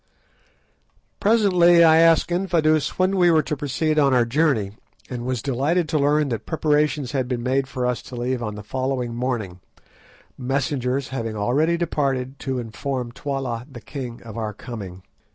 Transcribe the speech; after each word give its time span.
Presently 1.19 1.83
I 1.83 1.97
asked 1.97 2.31
Infadoos 2.31 2.97
when 2.97 3.17
we 3.17 3.29
were 3.29 3.43
to 3.43 3.55
proceed 3.55 3.99
on 3.99 4.15
our 4.15 4.25
journey, 4.25 4.71
and 5.11 5.27
was 5.27 5.43
delighted 5.43 5.87
to 5.89 5.99
learn 5.99 6.29
that 6.29 6.47
preparations 6.47 7.11
had 7.11 7.27
been 7.27 7.43
made 7.43 7.67
for 7.67 7.85
us 7.85 8.01
to 8.01 8.15
leave 8.15 8.41
on 8.41 8.55
the 8.55 8.63
following 8.63 9.13
morning, 9.13 9.59
messengers 10.39 11.09
having 11.09 11.35
already 11.35 11.77
departed 11.77 12.39
to 12.39 12.57
inform 12.57 13.11
Twala 13.11 13.67
the 13.71 13.79
king 13.79 14.23
of 14.23 14.39
our 14.39 14.55
coming. 14.55 15.03